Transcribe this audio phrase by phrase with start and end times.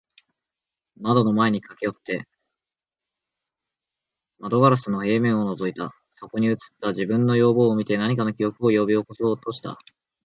[1.03, 2.27] 窓の前に駈け寄って、
[4.39, 5.91] 磨硝子の平面を覗いた。
[6.15, 9.77] そこに映った自分の容貌を見て、何かの記憶を喚び起そうとした。